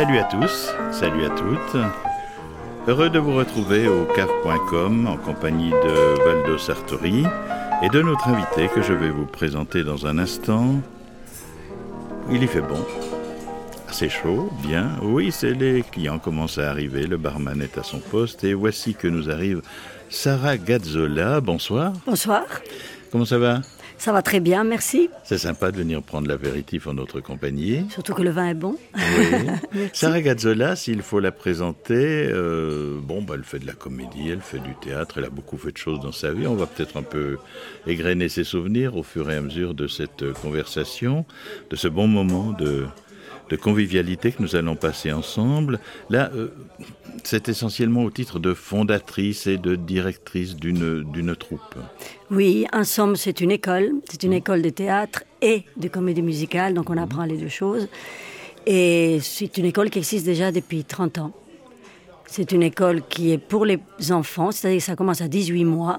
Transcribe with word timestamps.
Salut 0.00 0.18
à 0.18 0.24
tous, 0.24 0.72
salut 0.92 1.26
à 1.26 1.28
toutes. 1.28 1.76
Heureux 2.88 3.10
de 3.10 3.18
vous 3.18 3.34
retrouver 3.34 3.86
au 3.86 4.06
cave.com 4.06 5.06
en 5.06 5.18
compagnie 5.18 5.68
de 5.68 6.24
Valdo 6.24 6.56
Sartori 6.56 7.26
et 7.82 7.88
de 7.90 8.00
notre 8.00 8.28
invité 8.28 8.68
que 8.68 8.80
je 8.80 8.94
vais 8.94 9.10
vous 9.10 9.26
présenter 9.26 9.84
dans 9.84 10.06
un 10.06 10.16
instant. 10.16 10.76
Il 12.30 12.42
y 12.42 12.46
fait 12.46 12.62
bon. 12.62 12.82
Assez 13.90 14.08
chaud, 14.08 14.50
bien. 14.66 14.88
Oui, 15.02 15.30
c'est 15.32 15.52
les 15.52 15.82
clients 15.82 16.18
commencent 16.18 16.56
à 16.56 16.70
arriver, 16.70 17.06
le 17.06 17.18
barman 17.18 17.60
est 17.60 17.76
à 17.76 17.82
son 17.82 17.98
poste 17.98 18.42
et 18.42 18.54
voici 18.54 18.94
que 18.94 19.06
nous 19.06 19.28
arrive 19.28 19.60
Sarah 20.08 20.56
Gazzola. 20.56 21.42
Bonsoir. 21.42 21.92
Bonsoir. 22.06 22.46
Comment 23.12 23.26
ça 23.26 23.36
va? 23.36 23.60
Ça 24.00 24.12
va 24.12 24.22
très 24.22 24.40
bien, 24.40 24.64
merci. 24.64 25.10
C'est 25.24 25.36
sympa 25.36 25.70
de 25.70 25.76
venir 25.76 26.02
prendre 26.02 26.26
l'apéritif 26.26 26.86
en 26.86 26.94
notre 26.94 27.20
compagnie. 27.20 27.84
Surtout 27.90 28.14
que 28.14 28.22
le 28.22 28.30
vin 28.30 28.48
est 28.48 28.54
bon. 28.54 28.76
Oui. 28.96 29.88
Sarah 29.92 30.22
Gazzola, 30.22 30.74
s'il 30.74 31.02
faut 31.02 31.20
la 31.20 31.32
présenter, 31.32 32.30
euh, 32.32 32.98
bon, 32.98 33.20
bah, 33.20 33.34
elle 33.36 33.44
fait 33.44 33.58
de 33.58 33.66
la 33.66 33.74
comédie, 33.74 34.30
elle 34.30 34.40
fait 34.40 34.58
du 34.58 34.74
théâtre, 34.80 35.16
elle 35.18 35.26
a 35.26 35.28
beaucoup 35.28 35.58
fait 35.58 35.72
de 35.72 35.76
choses 35.76 36.00
dans 36.00 36.12
sa 36.12 36.32
vie. 36.32 36.46
On 36.46 36.54
va 36.54 36.64
peut-être 36.64 36.96
un 36.96 37.02
peu 37.02 37.36
égrener 37.86 38.30
ses 38.30 38.42
souvenirs 38.42 38.96
au 38.96 39.02
fur 39.02 39.30
et 39.30 39.36
à 39.36 39.42
mesure 39.42 39.74
de 39.74 39.86
cette 39.86 40.32
conversation, 40.32 41.26
de 41.68 41.76
ce 41.76 41.86
bon 41.86 42.06
moment 42.06 42.52
de, 42.52 42.86
de 43.50 43.56
convivialité 43.56 44.32
que 44.32 44.40
nous 44.42 44.56
allons 44.56 44.76
passer 44.76 45.12
ensemble. 45.12 45.80
Là, 46.08 46.30
euh, 46.34 46.48
c'est 47.24 47.48
essentiellement 47.48 48.04
au 48.04 48.10
titre 48.10 48.38
de 48.38 48.54
fondatrice 48.54 49.46
et 49.46 49.58
de 49.58 49.74
directrice 49.74 50.56
d'une 50.56 51.02
d'une 51.02 51.34
troupe. 51.36 51.74
Oui, 52.30 52.66
en 52.72 52.84
somme, 52.84 53.16
c'est 53.16 53.40
une 53.40 53.50
école. 53.50 53.90
C'est 54.08 54.22
une 54.22 54.32
école 54.32 54.62
de 54.62 54.70
théâtre 54.70 55.24
et 55.42 55.64
de 55.76 55.88
comédie 55.88 56.22
musicale, 56.22 56.74
donc 56.74 56.88
on 56.88 56.96
apprend 56.96 57.24
les 57.24 57.36
deux 57.36 57.48
choses. 57.48 57.88
Et 58.66 59.18
c'est 59.20 59.58
une 59.58 59.64
école 59.64 59.90
qui 59.90 59.98
existe 59.98 60.24
déjà 60.24 60.52
depuis 60.52 60.84
30 60.84 61.18
ans. 61.18 61.32
C'est 62.32 62.52
une 62.52 62.62
école 62.62 63.02
qui 63.08 63.32
est 63.32 63.38
pour 63.38 63.64
les 63.64 63.80
enfants, 64.10 64.52
c'est-à-dire 64.52 64.78
que 64.78 64.84
ça 64.84 64.94
commence 64.94 65.20
à 65.20 65.26
18 65.26 65.64
mois 65.64 65.98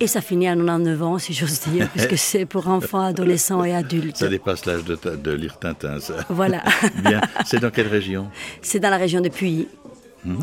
et 0.00 0.06
ça 0.06 0.20
finit 0.20 0.46
à 0.46 0.54
99 0.54 1.02
ans, 1.02 1.18
si 1.18 1.32
j'ose 1.32 1.60
dire, 1.60 1.88
puisque 1.94 2.18
c'est 2.18 2.44
pour 2.44 2.68
enfants, 2.68 3.00
adolescents 3.00 3.64
et 3.64 3.74
adultes. 3.74 4.18
Ça 4.18 4.28
dépasse 4.28 4.66
l'âge 4.66 4.84
de, 4.84 5.30
lire 5.32 5.58
Tintin, 5.58 5.98
ça. 5.98 6.26
Voilà. 6.28 6.62
Bien. 7.02 7.22
C'est 7.46 7.58
dans 7.58 7.70
quelle 7.70 7.88
région? 7.88 8.28
C'est 8.60 8.80
dans 8.80 8.90
la 8.90 8.98
région 8.98 9.22
de 9.22 9.30
Puy. 9.30 9.66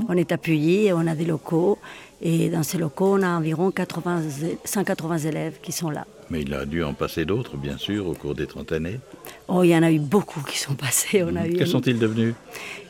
On 0.10 0.18
est 0.18 0.32
à 0.32 0.38
Puy 0.40 0.88
et 0.88 0.94
on 0.94 1.06
a 1.06 1.14
des 1.14 1.26
locaux. 1.26 1.78
Et 2.24 2.50
dans 2.50 2.64
ces 2.64 2.80
locaux, 2.80 3.14
on 3.18 3.22
a 3.22 3.30
environ 3.30 3.70
80, 3.70 4.22
zé- 4.28 4.58
180 4.66 5.20
élèves 5.20 5.60
qui 5.62 5.72
sont 5.72 5.92
là. 5.92 6.06
Mais 6.32 6.42
il 6.42 6.54
a 6.54 6.66
dû 6.66 6.84
en 6.84 6.94
passer 6.94 7.26
d'autres, 7.26 7.58
bien 7.58 7.78
sûr, 7.78 8.08
au 8.08 8.14
cours 8.14 8.36
des 8.36 8.46
30 8.46 8.72
années. 8.72 9.00
Oh, 9.48 9.64
il 9.64 9.70
y 9.70 9.76
en 9.76 9.82
a 9.82 9.92
eu 9.92 9.98
beaucoup 10.00 10.42
qui 10.42 10.60
sont 10.60 10.76
passés. 10.76 11.24
On 11.24 11.36
a 11.36 11.48
eu, 11.48 11.54
Quels 11.54 11.68
sont-ils 11.68 11.98
devenus? 11.98 12.36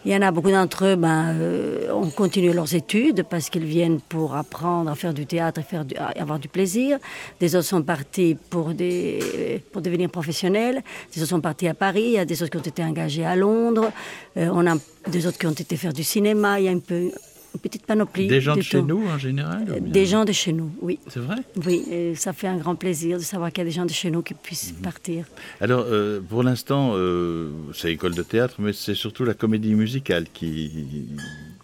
Il 0.06 0.12
y 0.12 0.16
en 0.16 0.22
a 0.22 0.32
beaucoup 0.32 0.50
d'entre 0.52 0.86
eux, 0.86 0.96
ben, 0.96 1.34
euh, 1.40 1.92
ont 1.94 2.10
continué 2.10 2.52
leurs 2.54 2.74
études 2.76 3.24
parce 3.30 3.50
qu'ils 3.50 3.64
viennent 3.66 4.00
pour 4.02 4.36
apprendre 4.36 4.90
à 4.92 4.96
faire 4.96 5.14
du 5.14 5.26
théâtre 5.26 5.62
et 5.62 5.64
faire 5.64 5.86
du- 5.86 5.96
avoir 5.96 6.40
du 6.40 6.48
plaisir. 6.50 6.98
Des 7.40 7.56
autres 7.56 7.68
sont 7.68 7.82
partis 7.84 8.36
pour, 8.50 8.74
des, 8.74 9.62
pour 9.72 9.82
devenir 9.82 10.10
professionnels. 10.10 10.82
Des 11.14 11.22
autres 11.22 11.30
sont 11.30 11.42
partis 11.42 11.68
à 11.70 11.74
Paris. 11.74 12.04
Il 12.08 12.12
y 12.14 12.18
a 12.18 12.26
des 12.26 12.42
autres 12.44 12.52
qui 12.52 12.58
ont 12.58 12.72
été 12.72 12.84
engagés 12.84 13.26
à 13.26 13.36
Londres. 13.38 13.92
Euh, 14.38 14.50
on 14.54 14.68
a 14.68 14.76
des 15.10 15.28
autres 15.28 15.38
qui 15.38 15.48
ont 15.48 15.52
été 15.52 15.76
faire 15.78 15.94
du 15.94 16.04
cinéma. 16.04 16.60
Il 16.60 16.66
y 16.66 16.70
a 16.70 16.72
un 16.72 16.80
peu, 16.80 17.10
une 17.54 17.60
petite 17.60 17.86
panoplie. 17.86 18.28
Des 18.28 18.42
gens 18.42 18.54
de 18.54 18.58
de 18.60 18.62
chez 18.64 18.80
tout. 18.80 18.86
nous, 18.86 19.04
en 19.08 19.18
général 19.18 19.66
Euh, 19.70 19.80
Des 19.80 20.06
gens 20.06 20.26
de 20.26 20.32
chez 20.32 20.54
nous, 20.54 20.72
oui. 20.82 21.00
C'est 21.08 21.20
vrai 21.20 21.38
Oui, 21.66 21.84
et 21.92 22.16
ça 22.16 22.34
fait 22.34 22.48
un 22.48 22.58
grand 22.58 22.76
plaisir 22.76 23.18
de 23.18 23.24
savoir 23.24 23.52
qu'il 23.52 23.60
y 23.64 23.68
a 23.68 23.70
des 23.70 23.76
gens 23.76 23.86
de 23.86 23.92
chez 23.92 24.12
nous 24.12 24.22
qui 24.22 24.34
puissent 24.34 24.74
Mhm. 24.76 24.82
partir. 24.84 25.26
Alors, 25.62 25.86
euh, 25.88 26.20
pour 26.22 26.44
l'instant, 26.44 26.92
euh, 26.94 27.50
c'est 27.74 27.92
école 27.92 28.14
de 28.16 28.24
théâtre, 28.24 28.56
mais 28.60 28.74
c'est 28.74 28.96
surtout 28.96 29.26
la 29.26 29.34
comédie 29.34 29.74
musicale 29.74 30.26
qui, 30.34 31.08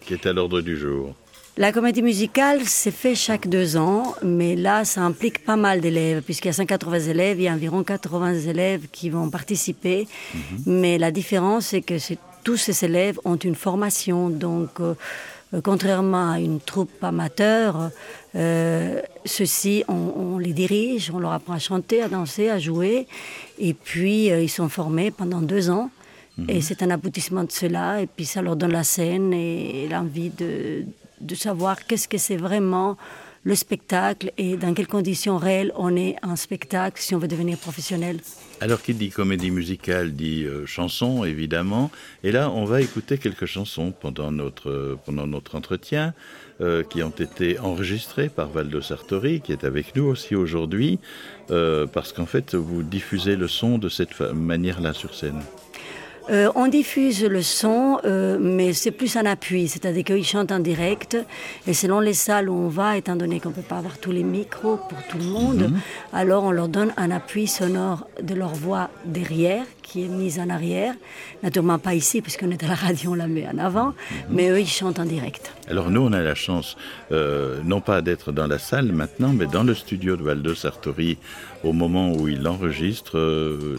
qui 0.04 0.14
est 0.14 0.26
à 0.26 0.32
l'ordre 0.32 0.60
du 0.60 0.76
jour. 0.76 1.14
La 1.58 1.72
comédie 1.72 2.02
musicale, 2.02 2.60
c'est 2.66 2.90
fait 2.90 3.14
chaque 3.14 3.48
deux 3.48 3.78
ans, 3.78 4.14
mais 4.22 4.56
là, 4.56 4.84
ça 4.84 5.00
implique 5.02 5.42
pas 5.42 5.56
mal 5.56 5.80
d'élèves, 5.80 6.22
puisqu'il 6.22 6.48
y 6.48 6.50
a 6.50 6.52
180 6.52 6.98
élèves, 7.08 7.38
il 7.40 7.44
y 7.44 7.48
a 7.48 7.52
environ 7.54 7.82
80 7.82 8.34
élèves 8.40 8.88
qui 8.92 9.08
vont 9.08 9.30
participer. 9.30 10.06
Mais 10.66 10.98
la 10.98 11.10
différence, 11.10 11.68
c'est 11.68 11.80
que 11.80 11.94
tous 12.44 12.58
ces 12.58 12.84
élèves 12.84 13.18
ont 13.24 13.36
une 13.36 13.54
formation, 13.54 14.28
donc 14.28 14.68
euh, 14.80 14.84
euh, 14.92 14.94
contrairement 15.62 16.32
à 16.32 16.40
une 16.40 16.60
troupe 16.60 17.02
amateur, 17.02 17.90
euh, 18.34 19.00
ceux-ci, 19.24 19.84
on, 19.88 19.94
on 19.94 20.38
les 20.38 20.52
dirige, 20.52 21.10
on 21.14 21.18
leur 21.18 21.32
apprend 21.32 21.54
à 21.54 21.58
chanter, 21.58 22.02
à 22.02 22.08
danser, 22.08 22.48
à 22.50 22.58
jouer, 22.58 23.06
et 23.58 23.74
puis 23.74 24.30
euh, 24.30 24.42
ils 24.42 24.50
sont 24.50 24.68
formés 24.68 25.10
pendant 25.10 25.40
deux 25.40 25.70
ans. 25.70 25.90
Et 26.48 26.60
c'est 26.60 26.82
un 26.82 26.90
aboutissement 26.90 27.44
de 27.44 27.50
cela, 27.50 28.02
et 28.02 28.06
puis 28.06 28.26
ça 28.26 28.42
leur 28.42 28.56
donne 28.56 28.72
la 28.72 28.84
scène 28.84 29.32
et 29.32 29.88
l'envie 29.90 30.28
de, 30.28 30.84
de 31.18 31.34
savoir 31.34 31.86
qu'est-ce 31.86 32.08
que 32.08 32.18
c'est 32.18 32.36
vraiment 32.36 32.98
le 33.42 33.54
spectacle 33.54 34.32
et 34.36 34.58
dans 34.58 34.74
quelles 34.74 34.86
conditions 34.86 35.38
réelles 35.38 35.72
on 35.76 35.96
est 35.96 36.16
en 36.22 36.36
spectacle 36.36 37.00
si 37.00 37.14
on 37.14 37.18
veut 37.18 37.28
devenir 37.28 37.56
professionnel. 37.56 38.18
Alors, 38.58 38.80
qui 38.80 38.94
dit 38.94 39.10
comédie 39.10 39.50
musicale 39.50 40.12
dit 40.12 40.44
euh, 40.44 40.64
chanson, 40.64 41.24
évidemment. 41.24 41.90
Et 42.24 42.32
là, 42.32 42.50
on 42.50 42.64
va 42.64 42.80
écouter 42.80 43.18
quelques 43.18 43.44
chansons 43.44 43.92
pendant 43.92 44.32
notre, 44.32 44.70
euh, 44.70 44.98
pendant 45.04 45.26
notre 45.26 45.56
entretien, 45.56 46.14
euh, 46.62 46.82
qui 46.82 47.02
ont 47.02 47.10
été 47.10 47.58
enregistrées 47.58 48.30
par 48.30 48.48
Valdo 48.48 48.80
Sartori, 48.80 49.42
qui 49.42 49.52
est 49.52 49.64
avec 49.64 49.94
nous 49.94 50.04
aussi 50.04 50.34
aujourd'hui, 50.34 50.98
parce 51.48 52.12
qu'en 52.12 52.26
fait, 52.26 52.54
vous 52.54 52.82
diffusez 52.82 53.36
le 53.36 53.46
son 53.46 53.78
de 53.78 53.88
cette 53.88 54.18
manière-là 54.20 54.94
sur 54.94 55.14
scène. 55.14 55.40
Euh, 56.28 56.50
on 56.56 56.66
diffuse 56.66 57.24
le 57.24 57.40
son, 57.40 58.00
euh, 58.04 58.36
mais 58.40 58.72
c'est 58.72 58.90
plus 58.90 59.16
un 59.16 59.26
appui, 59.26 59.68
c'est-à-dire 59.68 60.02
qu'ils 60.02 60.24
chantent 60.24 60.50
en 60.50 60.58
direct. 60.58 61.16
Et 61.68 61.74
selon 61.74 62.00
les 62.00 62.14
salles 62.14 62.48
où 62.48 62.54
on 62.54 62.68
va, 62.68 62.96
étant 62.96 63.14
donné 63.14 63.38
qu'on 63.38 63.50
ne 63.50 63.54
peut 63.54 63.62
pas 63.62 63.78
avoir 63.78 63.98
tous 63.98 64.10
les 64.10 64.24
micros 64.24 64.76
pour 64.88 64.98
tout 65.08 65.18
le 65.18 65.24
monde, 65.24 65.70
alors 66.12 66.42
on 66.42 66.50
leur 66.50 66.68
donne 66.68 66.92
un 66.96 67.12
appui 67.12 67.46
sonore 67.46 68.08
de 68.20 68.34
leur 68.34 68.54
voix 68.54 68.90
derrière, 69.04 69.64
qui 69.82 70.04
est 70.04 70.08
mise 70.08 70.40
en 70.40 70.50
arrière. 70.50 70.94
Naturellement 71.44 71.78
pas 71.78 71.94
ici, 71.94 72.20
puisqu'on 72.22 72.50
est 72.50 72.64
à 72.64 72.68
la 72.68 72.74
radio, 72.74 73.12
on 73.12 73.14
la 73.14 73.28
met 73.28 73.46
en 73.46 73.58
avant, 73.58 73.94
mais 74.28 74.50
eux, 74.50 74.58
ils 74.58 74.66
chantent 74.66 74.98
en 74.98 75.04
direct. 75.04 75.52
Alors 75.68 75.90
nous, 75.90 76.00
on 76.00 76.12
a 76.12 76.22
la 76.22 76.34
chance, 76.34 76.76
euh, 77.12 77.60
non 77.64 77.80
pas 77.80 78.02
d'être 78.02 78.32
dans 78.32 78.48
la 78.48 78.58
salle 78.58 78.90
maintenant, 78.90 79.32
mais 79.32 79.46
dans 79.46 79.62
le 79.62 79.74
studio 79.74 80.16
de 80.16 80.24
Valdo 80.24 80.56
Sartori, 80.56 81.18
au 81.62 81.72
moment 81.72 82.12
où 82.12 82.26
il 82.26 82.48
enregistre 82.48 83.16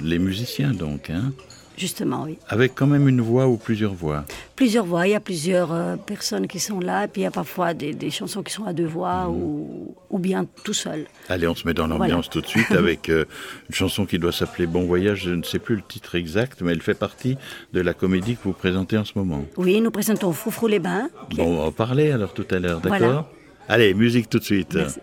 les 0.02 0.19
musiciens, 0.19 0.72
donc, 0.72 1.09
hein, 1.09 1.34
Justement, 1.78 2.24
oui. 2.26 2.40
avec 2.50 2.74
quand 2.74 2.88
même 2.88 3.08
une 3.08 3.22
voix 3.22 3.48
ou 3.48 3.58
plusieurs 3.58 3.94
voix. 3.94 4.26
Plusieurs 4.56 4.86
voix, 4.86 5.08
il 5.08 5.12
y 5.12 5.16
a 5.16 5.20
plusieurs 5.20 5.72
euh, 5.72 5.96
personnes 5.96 6.48
qui 6.48 6.60
sont 6.60 6.80
là, 6.80 7.06
et 7.06 7.08
puis 7.08 7.22
il 7.22 7.24
y 7.26 7.28
a 7.28 7.32
parfois 7.32 7.76
des, 7.76 7.94
des 7.94 8.10
chansons 8.10 8.42
qui 8.42 8.52
sont 8.52 8.66
à 8.66 8.74
deux 8.74 8.88
voix 8.88 9.30
ou, 9.30 9.96
ou 10.10 10.18
bien 10.18 10.48
tout 10.64 10.74
seul. 10.74 11.06
Allez, 11.30 11.48
on 11.48 11.54
se 11.54 11.68
met 11.68 11.76
dans 11.76 11.86
l'ambiance 11.86 12.32
tout 12.32 12.42
de 12.42 12.48
suite 12.48 12.72
avec 12.76 13.10
euh, 13.10 13.26
une 13.70 13.76
chanson 13.76 14.08
qui 14.08 14.18
doit 14.18 14.32
s'appeler 14.32 14.66
Bon 14.66 14.86
Voyage. 14.86 15.26
Je 15.26 15.30
ne 15.32 15.44
sais 15.44 15.60
plus 15.60 15.76
le 15.76 15.84
titre 15.88 16.16
exact, 16.16 16.62
mais 16.62 16.72
elle 16.72 16.82
fait 16.82 16.96
partie 16.96 17.38
de 17.74 17.82
la 17.82 17.94
comédie 17.94 18.36
que 18.36 18.44
vous 18.46 18.54
présentez 18.54 18.98
en 18.98 19.06
ce 19.06 19.14
moment. 19.16 19.46
Oui, 19.56 19.80
nous 19.80 19.92
présentons 19.92 20.32
Foufrou 20.34 20.66
les 20.66 20.80
Bains. 20.80 21.09
Bon, 21.36 21.46
on 21.46 21.58
va 21.58 21.64
en 21.66 21.72
parler 21.72 22.12
alors 22.12 22.34
tout 22.34 22.48
à 22.50 22.58
l'heure, 22.58 22.80
d'accord? 22.80 22.98
Voilà. 23.00 23.30
Allez, 23.70 23.94
musique 23.94 24.30
tout 24.30 24.40
de 24.40 24.44
suite. 24.44 24.74
Merci. 24.74 25.00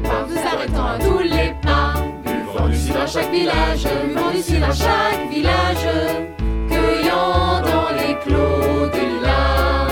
Nous 0.00 0.38
arrêtons 0.38 0.84
à 0.84 0.98
tous 0.98 1.18
les 1.20 1.54
pas. 1.62 1.94
Buvons 2.24 2.68
du 2.68 2.76
cidre 2.76 3.00
à 3.00 3.06
chaque 3.06 3.30
village, 3.30 3.86
buvons 4.06 4.30
du 4.30 4.42
cidre 4.42 4.68
à 4.68 4.72
chaque 4.72 5.30
village. 5.30 5.86
Cueillant 6.68 7.60
dans 7.62 7.90
les 7.96 8.14
clos 8.20 8.88
de 8.88 9.02
lilas, 9.10 9.88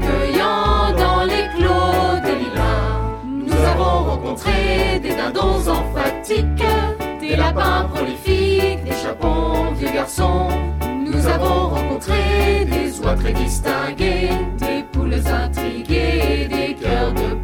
cueillant 0.00 0.92
dans 0.96 1.24
les 1.24 1.48
clos 1.56 2.20
de 2.24 2.32
lilas. 2.38 3.00
Nous 3.24 3.64
avons 3.64 4.10
rencontré 4.10 5.00
des 5.02 5.14
dindons 5.14 5.68
emphatiques, 5.68 6.64
des 7.20 7.36
lapins 7.36 7.88
prolifiques, 7.92 8.84
des 8.84 8.96
chapons 9.02 9.72
vieux 9.76 9.90
garçons. 9.92 10.48
Nous 11.04 11.26
avons 11.26 11.68
rencontré 11.68 12.64
des 12.64 13.00
oies 13.00 13.14
très 13.14 13.32
distinguées, 13.32 14.30
des 14.58 14.84
poules 14.92 15.14
intriguées, 15.14 16.48
des 16.48 16.74
cœurs 16.74 17.12
de 17.12 17.34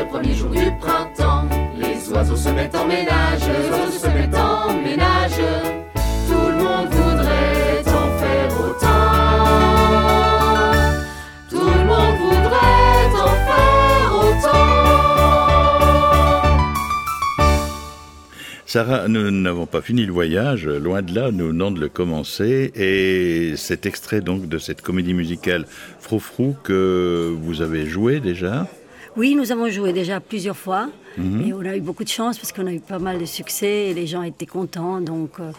le 0.00 0.06
premier 0.06 0.34
jour 0.34 0.50
du 0.50 0.70
printemps. 0.80 1.46
Les 1.76 2.08
oiseaux 2.12 2.36
se 2.36 2.48
mettent 2.48 2.74
en 2.74 2.86
ménage, 2.86 3.40
les 3.40 3.68
oiseaux 3.70 3.98
se 3.98 4.06
mettent 4.08 4.34
en 4.34 4.72
ménage. 4.82 5.40
Tout 6.28 6.48
le 6.48 6.56
monde 6.56 6.88
voudrait 6.90 7.82
en 7.86 8.18
faire 8.18 8.50
autant. 8.60 9.18
Tout 11.50 11.68
le 11.78 11.84
monde 11.84 12.16
voudrait 12.18 13.10
en 13.20 13.34
faire 13.48 14.10
autant. 14.22 14.70
Sarah, 18.64 19.08
nous 19.08 19.30
n'avons 19.30 19.66
pas 19.66 19.82
fini 19.82 20.06
le 20.06 20.12
voyage, 20.12 20.66
loin 20.66 21.02
de 21.02 21.14
là, 21.14 21.30
nous 21.30 21.48
venons 21.48 21.70
de 21.72 21.80
le 21.80 21.88
commencer, 21.88 22.72
et 22.74 23.54
cet 23.56 23.84
extrait 23.84 24.20
donc 24.20 24.48
de 24.48 24.58
cette 24.58 24.80
comédie 24.80 25.14
musicale 25.14 25.66
Froufrou 25.98 26.56
que 26.62 27.34
vous 27.42 27.60
avez 27.60 27.86
joué 27.86 28.20
déjà. 28.20 28.66
Oui, 29.20 29.34
nous 29.34 29.52
avons 29.52 29.68
joué 29.68 29.92
déjà 29.92 30.18
plusieurs 30.18 30.56
fois 30.56 30.88
Mhm. 31.18 31.42
et 31.46 31.52
on 31.52 31.60
a 31.60 31.76
eu 31.76 31.80
beaucoup 31.80 32.04
de 32.04 32.08
chance 32.08 32.38
parce 32.38 32.52
qu'on 32.52 32.66
a 32.66 32.72
eu 32.72 32.80
pas 32.80 32.98
mal 32.98 33.18
de 33.18 33.24
succès 33.24 33.88
et 33.88 33.94
les 33.94 34.06
gens 34.06 34.22
étaient 34.22 34.46
contents. 34.46 35.00
Donc, 35.00 35.40
euh, 35.40 35.50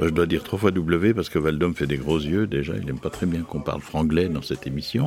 je 0.00 0.08
dois 0.08 0.24
dire 0.26 0.42
trois 0.42 0.58
fois 0.58 0.70
W 0.70 1.12
parce 1.12 1.28
que 1.28 1.38
Valdom 1.38 1.74
fait 1.74 1.86
des 1.86 1.98
gros 1.98 2.18
yeux 2.18 2.46
déjà. 2.46 2.72
Il 2.78 2.86
n'aime 2.86 2.98
pas 2.98 3.10
très 3.10 3.26
bien 3.26 3.42
qu'on 3.42 3.60
parle 3.60 3.82
franglais 3.82 4.30
dans 4.30 4.40
cette 4.40 4.66
émission, 4.66 5.04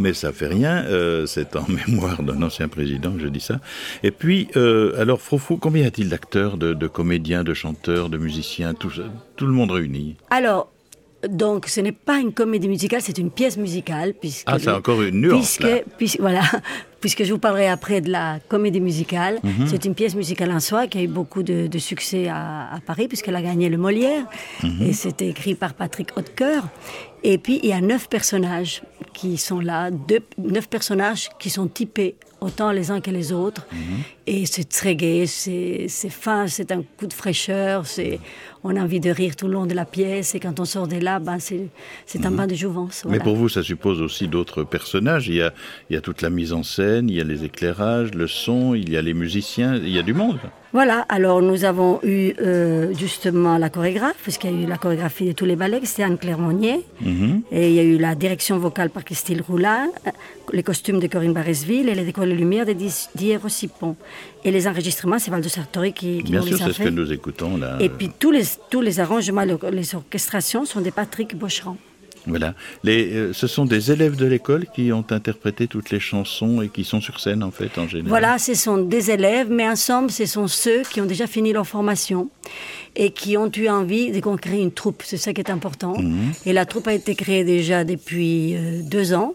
mais 0.00 0.12
ça 0.12 0.32
fait 0.32 0.48
rien. 0.48 0.84
euh, 0.86 1.24
C'est 1.26 1.54
en 1.54 1.64
mémoire 1.86 2.20
d'un 2.24 2.42
ancien 2.42 2.66
président 2.66 3.12
que 3.12 3.20
je 3.20 3.28
dis 3.28 3.38
ça. 3.40 3.60
Et 4.02 4.10
puis, 4.10 4.48
euh, 4.56 5.00
alors, 5.00 5.20
Froufou, 5.20 5.56
combien 5.56 5.84
y 5.84 5.86
a-t-il 5.86 6.08
d'acteurs, 6.08 6.56
de, 6.56 6.74
de 6.74 6.86
comédiens, 6.88 7.44
de 7.44 7.54
chanteurs, 7.54 8.08
de 8.08 8.18
musiciens, 8.18 8.74
tout, 8.74 8.90
tout 9.36 9.46
le 9.46 9.52
monde 9.52 9.70
réuni? 9.70 10.16
Alors, 10.30 10.72
donc 11.28 11.66
ce 11.66 11.80
n'est 11.80 11.92
pas 11.92 12.18
une 12.18 12.32
comédie 12.32 12.68
musicale, 12.68 13.00
c'est 13.02 13.18
une 13.18 13.30
pièce 13.30 13.56
musicale. 13.56 14.14
Puisque 14.14 14.44
Ah, 14.46 14.58
c'est 14.58 14.70
encore 14.70 15.02
une 15.02 15.20
nuance, 15.20 15.56
Puisque, 15.58 15.62
là. 15.62 15.78
puisque- 15.98 16.20
voilà, 16.20 16.42
puisque 17.00 17.24
je 17.24 17.32
vous 17.32 17.38
parlerai 17.38 17.68
après 17.68 18.00
de 18.00 18.10
la 18.10 18.38
comédie 18.48 18.80
musicale. 18.80 19.38
Mhm. 19.42 19.66
C'est 19.66 19.84
une 19.84 19.94
pièce 19.94 20.14
musicale 20.14 20.52
en 20.52 20.60
soi 20.60 20.86
qui 20.86 20.98
a 20.98 21.02
eu 21.02 21.08
beaucoup 21.08 21.42
de, 21.42 21.66
de 21.66 21.78
succès 21.78 22.28
à, 22.28 22.72
à 22.72 22.80
Paris 22.80 23.08
puisqu'elle 23.08 23.36
a 23.36 23.42
gagné 23.42 23.68
le 23.68 23.78
Molière. 23.78 24.24
Mhm. 24.62 24.82
Et 24.82 24.92
c'était 24.92 25.28
écrit 25.28 25.54
par 25.54 25.74
Patrick 25.74 26.16
Hautecoeur. 26.16 26.64
Et 27.22 27.38
puis 27.38 27.60
il 27.62 27.68
y 27.68 27.72
a 27.72 27.80
neuf 27.80 28.08
personnages 28.08 28.82
qui 29.12 29.36
sont 29.36 29.60
là, 29.60 29.90
deux, 29.90 30.20
neuf 30.38 30.68
personnages 30.68 31.28
qui 31.38 31.50
sont 31.50 31.66
typés 31.66 32.16
autant 32.40 32.72
les 32.72 32.90
uns 32.90 33.00
que 33.00 33.10
les 33.10 33.32
autres. 33.32 33.66
Mhm. 33.72 33.78
Et 34.26 34.46
c'est 34.46 34.68
très 34.68 34.94
gai, 34.94 35.26
c'est 35.26 35.88
fin, 36.08 36.46
c'est 36.46 36.72
un 36.72 36.82
coup 36.82 37.06
de 37.06 37.12
fraîcheur, 37.12 37.86
c'est 37.86 38.20
on 38.62 38.76
a 38.76 38.80
envie 38.80 39.00
de 39.00 39.10
rire 39.10 39.36
tout 39.36 39.46
le 39.46 39.54
long 39.54 39.66
de 39.66 39.74
la 39.74 39.84
pièce. 39.84 40.34
Et 40.34 40.40
quand 40.40 40.60
on 40.60 40.64
sort 40.64 40.86
de 40.86 40.96
là, 40.96 41.18
ben 41.18 41.38
c'est 41.40 42.26
un 42.26 42.30
bain 42.30 42.46
de 42.46 42.54
jouvence. 42.54 43.04
Mais 43.08 43.18
pour 43.18 43.36
vous, 43.36 43.48
ça 43.48 43.62
suppose 43.62 44.00
aussi 44.00 44.28
d'autres 44.28 44.64
personnages. 44.64 45.28
Il 45.28 45.34
y, 45.34 45.42
a, 45.42 45.52
il 45.88 45.94
y 45.94 45.96
a 45.96 46.00
toute 46.00 46.22
la 46.22 46.30
mise 46.30 46.52
en 46.52 46.62
scène, 46.62 46.89
il 46.98 47.14
y 47.16 47.20
a 47.20 47.24
les 47.24 47.44
éclairages, 47.44 48.12
le 48.14 48.26
son, 48.26 48.74
il 48.74 48.90
y 48.90 48.96
a 48.96 49.02
les 49.02 49.14
musiciens, 49.14 49.76
il 49.76 49.88
y 49.90 49.98
a 49.98 50.02
du 50.02 50.14
monde. 50.14 50.38
Voilà, 50.72 51.04
alors 51.08 51.42
nous 51.42 51.64
avons 51.64 51.98
eu 52.04 52.32
euh, 52.40 52.94
justement 52.94 53.58
la 53.58 53.70
chorégraphe, 53.70 54.16
puisqu'il 54.22 54.50
y 54.50 54.54
a 54.60 54.62
eu 54.64 54.66
la 54.66 54.76
chorégraphie 54.76 55.26
de 55.26 55.32
tous 55.32 55.44
les 55.44 55.56
ballets, 55.56 55.80
c'était 55.84 56.04
Anne-Claire 56.04 56.38
Monnier. 56.38 56.80
Mhm. 57.00 57.42
Et 57.50 57.70
il 57.70 57.74
y 57.74 57.80
a 57.80 57.82
eu 57.82 57.98
la 57.98 58.14
direction 58.14 58.56
vocale 58.58 58.90
par 58.90 59.04
Christine 59.04 59.40
Roulin, 59.48 59.88
euh, 60.06 60.10
les 60.52 60.62
costumes 60.62 61.00
de 61.00 61.08
Corinne 61.08 61.32
Barresville 61.32 61.88
et 61.88 61.94
les 61.94 62.04
décors 62.04 62.24
de 62.26 62.30
lumière 62.32 62.66
de 62.66 62.72
Di- 62.72 63.08
Didier 63.16 63.36
Rossipon. 63.36 63.96
Et 64.44 64.52
les 64.52 64.68
enregistrements, 64.68 65.18
c'est 65.18 65.30
Valdo 65.32 65.48
Sartori 65.48 65.92
qui, 65.92 66.22
qui 66.22 66.30
Bien 66.30 66.40
nous 66.40 66.46
sûr, 66.46 66.58
c'est 66.58 66.72
ce 66.72 66.82
que 66.82 66.88
nous 66.88 67.12
écoutons 67.12 67.56
là. 67.56 67.76
Et 67.80 67.88
puis 67.88 68.10
tous 68.16 68.30
les, 68.30 68.44
tous 68.70 68.80
les 68.80 69.00
arrangements, 69.00 69.44
le- 69.44 69.58
les 69.72 69.94
orchestrations 69.96 70.64
sont 70.66 70.80
des 70.80 70.92
Patrick 70.92 71.36
Bocheran. 71.36 71.76
Voilà. 72.26 72.54
Les, 72.84 73.12
euh, 73.12 73.32
ce 73.32 73.46
sont 73.46 73.64
des 73.64 73.90
élèves 73.92 74.16
de 74.16 74.26
l'école 74.26 74.66
qui 74.74 74.92
ont 74.92 75.04
interprété 75.10 75.66
toutes 75.66 75.90
les 75.90 76.00
chansons 76.00 76.62
et 76.62 76.68
qui 76.68 76.84
sont 76.84 77.00
sur 77.00 77.20
scène 77.20 77.42
en 77.42 77.50
fait 77.50 77.78
en 77.78 77.88
général. 77.88 78.08
Voilà, 78.08 78.38
ce 78.38 78.54
sont 78.54 78.78
des 78.78 79.10
élèves, 79.10 79.48
mais 79.50 79.68
ensemble, 79.68 80.10
ce 80.10 80.26
sont 80.26 80.48
ceux 80.48 80.82
qui 80.82 81.00
ont 81.00 81.06
déjà 81.06 81.26
fini 81.26 81.52
leur 81.52 81.66
formation 81.66 82.28
et 82.96 83.10
qui 83.10 83.36
ont 83.36 83.50
eu 83.56 83.68
envie 83.68 84.10
de 84.12 84.20
qu'on 84.20 84.36
crée 84.36 84.60
une 84.60 84.72
troupe. 84.72 85.02
C'est 85.04 85.16
ça 85.16 85.32
qui 85.32 85.40
est 85.40 85.50
important. 85.50 85.94
Et 86.44 86.52
la 86.52 86.66
troupe 86.66 86.88
a 86.88 86.94
été 86.94 87.14
créée 87.14 87.44
déjà 87.44 87.84
depuis 87.84 88.56
euh, 88.56 88.82
deux 88.82 89.14
ans. 89.14 89.34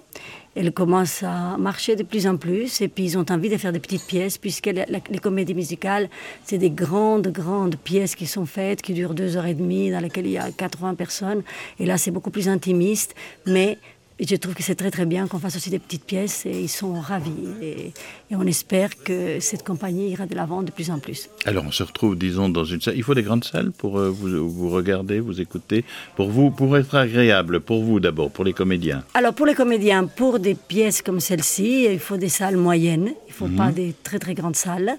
Elle 0.55 0.71
commence 0.71 1.21
à 1.23 1.57
marcher 1.57 1.95
de 1.95 2.03
plus 2.03 2.27
en 2.27 2.37
plus 2.37 2.81
et 2.81 2.87
puis 2.87 3.03
ils 3.03 3.17
ont 3.17 3.25
envie 3.29 3.49
de 3.49 3.57
faire 3.57 3.73
des 3.73 3.79
petites 3.79 4.05
pièces 4.07 4.37
puisque 4.37 4.67
les 4.67 5.19
comédies 5.19 5.53
musicales, 5.53 6.09
c'est 6.45 6.57
des 6.57 6.69
grandes, 6.69 7.27
grandes 7.27 7.75
pièces 7.75 8.15
qui 8.15 8.25
sont 8.25 8.45
faites, 8.45 8.81
qui 8.81 8.93
durent 8.93 9.13
deux 9.13 9.35
heures 9.35 9.45
et 9.45 9.53
demie, 9.53 9.91
dans 9.91 9.99
lesquelles 9.99 10.27
il 10.27 10.33
y 10.33 10.37
a 10.37 10.51
80 10.51 10.95
personnes. 10.95 11.43
Et 11.79 11.85
là, 11.85 11.97
c'est 11.97 12.11
beaucoup 12.11 12.31
plus 12.31 12.47
intimiste, 12.47 13.15
mais 13.45 13.77
et 14.17 14.25
je 14.25 14.35
trouve 14.35 14.53
que 14.53 14.63
c'est 14.63 14.75
très 14.75 14.91
très 14.91 15.05
bien 15.05 15.27
qu'on 15.27 15.39
fasse 15.39 15.57
aussi 15.57 15.69
des 15.69 15.79
petites 15.79 16.05
pièces 16.05 16.45
et 16.45 16.61
ils 16.61 16.69
sont 16.69 16.93
ravis. 16.93 17.31
Et, 17.61 17.91
et 18.31 18.35
on 18.35 18.43
espère 18.43 18.95
que 19.03 19.39
cette 19.39 19.63
compagnie 19.63 20.09
ira 20.09 20.25
de 20.25 20.35
l'avant 20.35 20.63
de 20.63 20.71
plus 20.71 20.89
en 20.89 20.99
plus. 20.99 21.29
Alors 21.45 21.65
on 21.67 21.71
se 21.71 21.83
retrouve, 21.83 22.17
disons, 22.17 22.47
dans 22.49 22.63
une 22.63 22.79
salle. 22.79 22.95
Il 22.95 23.03
faut 23.03 23.13
des 23.13 23.23
grandes 23.23 23.43
salles 23.43 23.71
pour 23.71 23.99
euh, 23.99 24.09
vous, 24.09 24.49
vous 24.49 24.69
regarder, 24.69 25.19
vous 25.19 25.41
écouter, 25.41 25.83
pour 26.15 26.29
vous, 26.29 26.49
pour 26.49 26.77
être 26.77 26.95
agréable, 26.95 27.59
pour 27.59 27.83
vous 27.83 27.99
d'abord, 27.99 28.31
pour 28.31 28.45
les 28.45 28.53
comédiens. 28.53 29.03
Alors 29.13 29.33
pour 29.33 29.45
les 29.45 29.55
comédiens, 29.55 30.05
pour 30.05 30.39
des 30.39 30.55
pièces 30.55 31.01
comme 31.01 31.19
celle-ci, 31.19 31.87
il 31.91 31.99
faut 31.99 32.17
des 32.17 32.29
salles 32.29 32.57
moyennes, 32.57 33.11
il 33.27 33.31
ne 33.31 33.33
faut 33.33 33.47
pas 33.47 33.71
des 33.71 33.93
très 34.03 34.19
très 34.19 34.33
grandes 34.33 34.55
salles. 34.55 34.97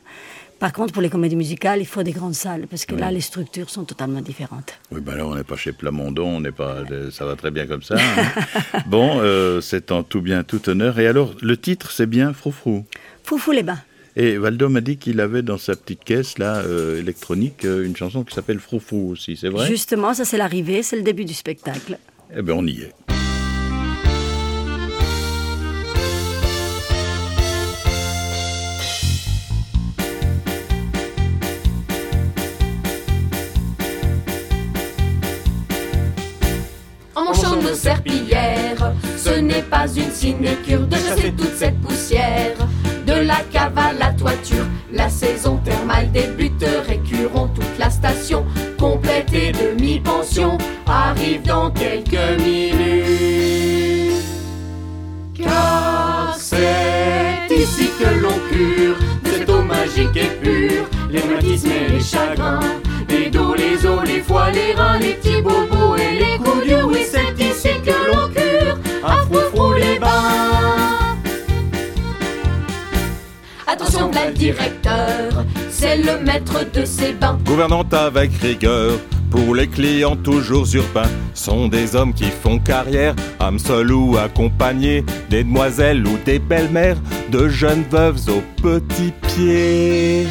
Par 0.59 0.73
contre, 0.73 0.93
pour 0.95 1.03
les 1.03 1.11
comédies 1.11 1.37
musicales, 1.37 1.81
il 1.81 1.87
faut 1.87 2.03
des 2.03 2.13
grandes 2.13 2.35
salles 2.35 2.67
parce 2.69 2.87
que 2.87 2.95
là, 2.95 3.11
les 3.11 3.21
structures 3.21 3.69
sont 3.69 3.85
totalement 3.85 4.23
différentes. 4.23 4.79
Oui, 4.91 5.01
ben 5.03 5.15
là, 5.17 5.27
on 5.27 5.35
n'est 5.35 5.45
pas 5.45 5.57
chez 5.57 5.73
Plamondon, 5.73 6.37
on 6.37 6.41
n'est 6.41 6.51
pas, 6.53 6.79
ça 7.11 7.27
va 7.27 7.37
très 7.37 7.51
bien 7.51 7.67
comme 7.67 7.83
ça. 7.83 7.97
hein. 7.99 8.81
bon, 8.87 9.21
euh, 9.21 9.61
c'est 9.61 9.93
en 9.93 10.03
tout 10.03 10.23
bien, 10.23 10.45
tout 10.45 10.67
honneur. 10.71 10.99
Et 10.99 11.07
alors, 11.07 11.35
le 11.43 11.57
titre, 11.59 11.91
c'est 11.91 12.07
bien 12.07 12.33
Froufrou. 12.33 12.85
Foufou 13.23 13.53
les 13.53 13.63
bains. 13.63 13.81
Et 14.19 14.39
Valdo 14.39 14.71
m'a 14.71 14.81
dit 14.81 14.97
qu'il 14.97 15.21
avait 15.21 15.43
dans 15.43 15.59
sa 15.59 15.77
petite 15.77 16.03
caisse 16.03 16.39
là 16.39 16.57
euh, 16.65 16.99
électronique 17.01 17.67
euh, 17.67 17.85
une 17.85 17.95
chanson 17.95 18.25
qui 18.25 18.35
s'appelle 18.35 18.61
Froufrou 18.61 19.11
aussi, 19.11 19.37
c'est 19.37 19.51
vrai? 19.51 19.67
Justement, 19.67 20.15
ça 20.15 20.25
c'est 20.25 20.39
l'arrivée, 20.39 20.83
c'est 20.83 20.97
le 20.97 21.03
début 21.03 21.27
du 21.27 21.35
spectacle. 21.35 21.99
Eh 22.35 22.41
bien, 22.41 22.55
on 22.55 22.67
y 22.67 22.81
est. 22.81 23.15
Serpillères, 37.76 38.92
ce 39.16 39.38
n'est 39.38 39.62
pas 39.62 39.87
une 39.87 40.11
sinécure 40.11 40.87
de 40.87 40.97
toute 41.37 41.54
cette 41.56 41.78
poussière. 41.80 42.56
de 43.06 43.12
la 43.12 43.37
cave 43.52 43.78
à 43.78 43.92
la 43.92 44.12
toiture. 44.12 44.66
La 44.92 45.09
saison 45.09 45.59
thermale 45.59 46.11
débute, 46.11 46.64
récurrent 46.88 47.49
toute 47.54 47.78
la 47.78 47.88
station, 47.88 48.45
complète 48.78 49.33
et 49.33 49.52
demi-pension, 49.52 50.59
arrive 50.87 51.42
dans 51.42 51.71
quelques 51.71 52.40
minutes. 52.40 52.56
Directeur, 74.37 75.45
c'est 75.71 75.97
le 75.97 76.25
maître 76.25 76.64
de 76.73 76.85
ces 76.85 77.12
bains. 77.12 77.38
Gouvernante 77.45 77.93
avec 77.95 78.33
rigueur, 78.40 78.99
pour 79.31 79.55
les 79.55 79.66
clients 79.66 80.16
toujours 80.16 80.66
urbains, 80.75 81.11
sont 81.35 81.69
des 81.69 81.97
hommes 81.97 82.14
qui 82.14 82.31
font 82.31 82.59
carrière, 82.59 83.14
âmes 83.40 83.59
seules 83.59 83.93
ou 83.93 84.16
accompagnés, 84.16 85.05
des 85.31 85.43
demoiselles 85.43 86.07
ou 86.07 86.19
des 86.25 86.38
belles-mères, 86.38 86.99
de 87.31 87.49
jeunes 87.49 87.85
veuves 87.90 88.21
aux 88.28 88.43
petits 88.62 89.12
pieds. 89.26 90.26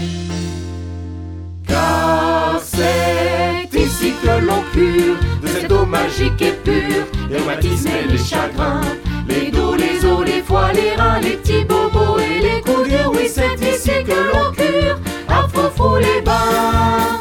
Car 1.67 2.59
c'est 2.63 3.77
ici 3.77 4.13
que 4.23 4.45
l'on 4.45 4.61
cure 4.71 5.15
de 5.41 5.47
cette 5.47 5.71
eau 5.71 5.85
magique 5.85 6.41
et 6.41 6.53
pure, 6.63 7.05
les 7.29 7.37
rhumatismes 7.37 7.89
et 7.89 8.11
les 8.11 8.17
chagrins, 8.17 8.81
les 9.27 9.51
dos, 9.51 9.75
les 9.75 10.05
os, 10.05 10.25
les 10.25 10.41
foies, 10.41 10.71
les 10.73 10.95
reins, 10.95 11.19
les 15.97 16.21
bains. 16.21 17.19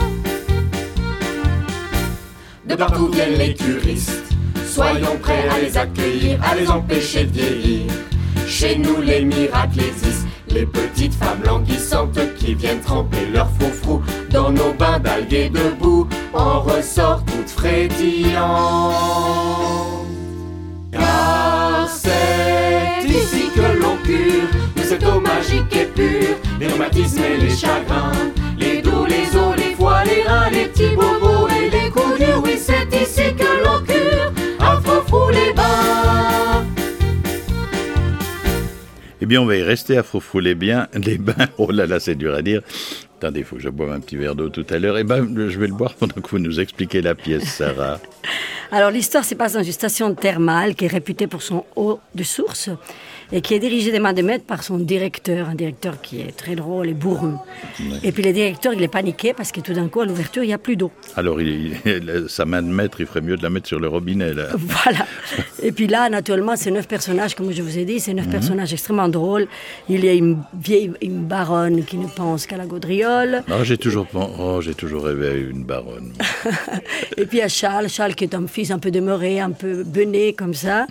De 2.66 2.74
partout 2.74 3.08
viennent 3.08 3.38
les 3.38 3.54
curistes, 3.54 4.32
soyons 4.66 5.16
prêts 5.20 5.48
à 5.48 5.58
les 5.58 5.76
accueillir, 5.76 6.38
à 6.42 6.54
les 6.54 6.68
empêcher 6.68 7.24
de 7.24 7.32
vieillir. 7.32 7.92
Chez 8.46 8.76
nous, 8.76 9.00
les 9.00 9.24
miracles 9.24 9.80
existent. 9.80 10.28
Les 10.48 10.66
petites 10.66 11.14
femmes 11.14 11.42
languissantes 11.44 12.18
qui 12.36 12.54
viennent 12.54 12.80
tremper 12.80 13.26
leur 13.32 13.50
froufrou 13.58 14.02
dans 14.30 14.52
nos 14.52 14.72
bains 14.72 15.00
d'algues 15.00 15.32
et 15.32 15.48
de 15.48 15.70
boue 15.80 16.06
en 16.32 16.60
ressortent 16.60 17.26
toutes 17.26 17.50
frétillantes. 17.50 18.34
Car 20.92 21.88
c'est 21.88 23.04
ici 23.04 23.50
que 23.52 23.80
l'on 23.80 23.96
cure 24.04 24.48
de 24.76 24.82
cette 24.82 25.04
eau 25.04 25.18
magique 25.18 25.74
et 25.74 25.86
pure 25.86 26.36
les 26.60 26.68
rhumatismes 26.68 27.22
et 27.24 27.36
les 27.36 27.50
chagrins, 27.50 28.12
les 30.14 30.50
les 30.50 30.58
les 30.58 30.68
petits 30.68 30.94
bobos 30.94 31.48
et 31.48 31.70
les 31.70 31.90
coups 31.90 32.18
durs. 32.18 32.42
Oui, 32.44 32.56
c'est 32.58 32.88
ici 33.02 33.34
que 33.34 33.64
l'on 33.64 33.84
cure 33.84 34.32
à 34.60 34.80
froufrou 34.80 35.30
les 35.30 35.52
bains. 35.52 36.64
Eh 39.20 39.26
bien, 39.26 39.40
on 39.40 39.46
va 39.46 39.56
y 39.56 39.62
rester 39.62 39.96
à 39.96 40.02
Froufrouler 40.02 40.54
bien 40.54 40.86
les 40.92 41.16
bains. 41.16 41.46
Oh 41.56 41.70
là 41.70 41.86
là, 41.86 41.98
c'est 41.98 42.14
dur 42.14 42.34
à 42.34 42.42
dire. 42.42 42.60
Attendez, 43.16 43.40
il 43.40 43.46
faut 43.46 43.56
que 43.56 43.62
je 43.62 43.70
boive 43.70 43.90
un 43.90 44.00
petit 44.00 44.16
verre 44.16 44.34
d'eau 44.34 44.50
tout 44.50 44.66
à 44.68 44.78
l'heure. 44.78 44.98
Eh 44.98 45.04
bien, 45.04 45.26
je 45.48 45.58
vais 45.58 45.66
le 45.66 45.72
boire 45.72 45.94
pendant 45.94 46.20
que 46.20 46.28
vous 46.28 46.38
nous 46.38 46.60
expliquez 46.60 47.00
la 47.00 47.14
pièce, 47.14 47.44
Sarah. 47.44 48.00
Alors 48.70 48.90
l'histoire 48.90 49.24
se 49.24 49.34
passe 49.34 49.54
dans 49.54 49.62
une 49.62 49.72
station 49.72 50.14
thermale 50.14 50.74
qui 50.74 50.84
est 50.84 50.88
réputée 50.88 51.26
pour 51.26 51.42
son 51.42 51.64
eau 51.76 52.00
de 52.14 52.22
source 52.22 52.68
et 53.34 53.40
qui 53.42 53.52
est 53.54 53.58
dirigée 53.58 53.90
des 53.92 53.98
mains 53.98 54.12
de 54.14 54.22
maître 54.22 54.44
par 54.46 54.62
son 54.62 54.78
directeur, 54.78 55.48
un 55.50 55.54
directeur 55.56 56.00
qui 56.00 56.20
est 56.20 56.34
très 56.36 56.54
drôle 56.54 56.88
et 56.88 56.94
bourru. 56.94 57.32
Et 58.04 58.12
puis 58.12 58.22
le 58.22 58.32
directeur, 58.32 58.72
il 58.72 58.82
est 58.82 58.88
paniqué 58.88 59.34
parce 59.34 59.50
que 59.52 59.60
tout 59.60 59.72
d'un 59.74 59.88
coup, 59.88 60.00
à 60.00 60.06
l'ouverture, 60.06 60.42
il 60.44 60.46
n'y 60.46 60.52
a 60.54 60.58
plus 60.58 60.76
d'eau. 60.76 60.92
Alors, 61.16 61.40
il, 61.40 61.72
il- 61.84 62.24
sa 62.28 62.44
main 62.44 62.62
de 62.62 62.68
maître, 62.68 63.00
il 63.00 63.06
ferait 63.06 63.20
mieux 63.20 63.36
de 63.36 63.42
la 63.42 63.50
mettre 63.50 63.66
sur 63.66 63.80
le 63.80 63.88
robinet, 63.88 64.32
là. 64.34 64.44
Voilà. 64.56 65.04
Et 65.62 65.72
puis 65.72 65.88
là, 65.88 66.08
naturellement, 66.08 66.54
c'est 66.56 66.70
neuf 66.70 66.86
personnages, 66.86 67.34
comme 67.34 67.50
je 67.52 67.60
vous 67.62 67.76
ai 67.76 67.84
dit, 67.84 67.98
c'est 67.98 68.14
neuf 68.14 68.28
personnages 68.28 68.72
extrêmement 68.72 69.08
drôles. 69.08 69.46
Il 69.88 70.04
y 70.04 70.08
a 70.08 70.12
une 70.12 70.38
vieille, 70.58 70.92
une 71.02 71.24
baronne 71.24 71.84
qui 71.84 71.96
ne 71.96 72.06
pense 72.06 72.46
qu'à 72.46 72.56
la 72.56 72.66
gaudriole. 72.66 73.42
Oh, 73.50 73.64
j'ai 73.64 73.78
toujours, 73.78 74.06
pen- 74.06 74.28
oh, 74.38 74.60
j'ai 74.60 74.74
toujours 74.74 75.04
rêvé 75.04 75.28
à 75.28 75.32
une 75.34 75.64
baronne. 75.64 76.12
Et 77.16 77.26
puis 77.26 77.38
il 77.38 77.40
y 77.40 77.42
a 77.42 77.48
Charles, 77.48 77.88
Charles 77.88 78.14
qui 78.14 78.24
est 78.24 78.34
un 78.34 78.46
fils 78.46 78.70
un 78.70 78.78
peu 78.78 78.90
demeuré, 78.90 79.40
un 79.40 79.50
peu 79.50 79.82
bené 79.84 80.32
comme 80.34 80.54
ça. 80.54 80.86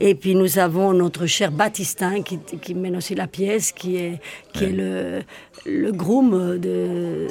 Et 0.00 0.14
puis 0.14 0.34
nous 0.36 0.58
avons 0.58 0.92
notre 0.92 1.26
cher 1.26 1.50
Qui, 2.24 2.38
qui 2.38 2.74
mène 2.74 2.96
aussi 2.96 3.14
la 3.14 3.26
pièce, 3.26 3.72
qui 3.72 3.96
est, 3.96 4.20
qui 4.52 4.64
est 4.64 4.72
le, 4.72 5.22
le 5.66 5.92
groom 5.92 6.58
de, 6.58 7.26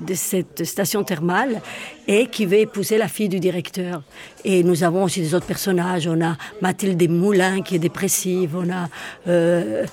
de 0.00 0.14
cette 0.14 0.64
station 0.64 1.04
thermale 1.04 1.60
et 2.08 2.26
qui 2.26 2.44
veut 2.44 2.58
épouser 2.58 2.98
la 2.98 3.08
fille 3.08 3.28
du 3.28 3.40
directeur. 3.40 4.02
Et 4.44 4.62
nous 4.62 4.84
avons 4.84 5.04
aussi 5.04 5.20
des 5.20 5.34
autres 5.34 5.46
personnages. 5.46 6.06
On 6.06 6.20
a 6.22 6.36
Mathilde 6.60 7.10
Moulin 7.10 7.62
qui 7.62 7.76
est 7.76 7.78
dépressive. 7.78 8.56
On 8.56 8.70
a 8.70 8.88
euh, 9.28 9.86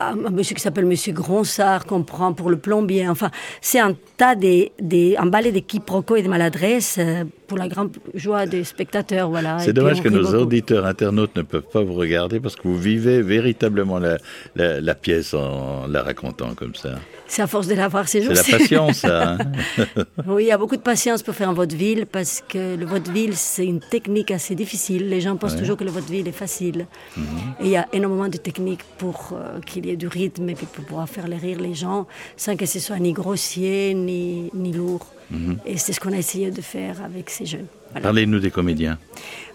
un 0.00 0.24
un 0.26 0.30
monsieur 0.30 0.54
qui 0.54 0.60
s'appelle 0.62 0.86
Monsieur 0.86 1.12
Gronsard 1.12 1.86
qu'on 1.86 2.02
prend 2.02 2.32
pour 2.32 2.50
le 2.50 2.58
plombier. 2.58 3.08
Enfin, 3.08 3.30
c'est 3.60 3.78
un 3.80 3.94
tas 4.16 4.34
des, 4.34 4.72
des 4.80 5.16
un 5.16 5.26
balai 5.26 5.52
de 5.52 5.60
quiproquos 5.60 6.16
et 6.16 6.22
de 6.22 6.28
maladresses 6.28 6.96
euh, 6.98 7.24
pour 7.46 7.58
la 7.58 7.68
grande 7.68 7.96
joie 8.14 8.46
des 8.46 8.62
spectateurs. 8.64 9.28
Voilà. 9.30 9.58
C'est 9.58 9.72
dommage 9.72 10.02
que 10.02 10.08
nos 10.08 10.22
beaucoup. 10.22 10.34
auditeurs 10.36 10.86
internautes 10.86 11.34
ne 11.36 11.42
peuvent 11.42 11.66
pas 11.72 11.82
vous 11.82 11.94
regarder 11.94 12.38
parce 12.40 12.54
que 12.56 12.62
vous 12.64 12.76
vivez 12.78 13.22
véritablement 13.22 13.98
la, 13.98 14.18
la- 14.54 14.80
la 14.80 14.94
pièce 14.94 15.34
en 15.34 15.86
la 15.88 16.02
racontant 16.02 16.54
comme 16.54 16.74
ça. 16.74 16.90
C'est 17.26 17.42
à 17.42 17.46
force 17.46 17.66
de 17.68 17.74
l'avoir 17.74 18.08
ces 18.08 18.20
C'est 18.22 18.26
jours. 18.26 18.34
la 18.34 18.58
patience, 18.58 18.96
ça. 18.98 19.32
hein. 19.32 19.38
Oui, 20.26 20.44
il 20.44 20.46
y 20.48 20.52
a 20.52 20.58
beaucoup 20.58 20.76
de 20.76 20.80
patience 20.82 21.22
pour 21.22 21.34
faire 21.34 21.48
un 21.48 21.52
vaudeville 21.54 22.06
parce 22.06 22.42
que 22.48 22.76
le 22.76 22.84
vaudeville, 22.86 23.34
c'est 23.36 23.64
une 23.66 23.80
technique 23.80 24.30
assez 24.30 24.54
difficile. 24.54 25.08
Les 25.08 25.20
gens 25.20 25.36
pensent 25.36 25.56
toujours 25.56 25.76
que 25.76 25.84
le 25.84 25.90
vaudeville 25.90 26.26
est 26.28 26.32
facile. 26.32 26.86
Mhm. 27.16 27.24
Et 27.60 27.64
il 27.64 27.70
y 27.70 27.76
a 27.76 27.86
énormément 27.92 28.28
de 28.28 28.36
techniques 28.36 28.82
pour 28.98 29.30
euh, 29.32 29.58
qu'il 29.70 29.86
y 29.86 29.90
ait 29.90 29.96
du 29.96 30.08
rythme 30.08 30.48
et 30.50 30.54
puis 30.54 30.66
pour 30.66 30.84
pouvoir 30.84 31.08
faire 31.08 31.24
rire 31.24 31.60
les 31.60 31.74
gens 31.74 32.06
sans 32.36 32.56
que 32.56 32.66
ce 32.66 32.78
soit 32.78 32.98
ni 32.98 33.12
grossier 33.12 33.94
ni, 33.94 34.50
ni 34.54 34.72
lourd. 34.72 35.06
Mhm. 35.30 35.58
Et 35.64 35.76
c'est 35.78 35.92
ce 35.92 36.00
qu'on 36.00 36.12
a 36.12 36.18
essayé 36.18 36.50
de 36.50 36.60
faire 36.60 37.02
avec 37.02 37.30
ces 37.30 37.46
jeunes. 37.46 37.66
Voilà. 37.92 38.04
Parlez-nous 38.04 38.40
des 38.40 38.50
comédiens. 38.50 38.98